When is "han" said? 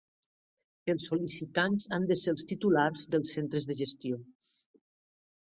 1.97-2.09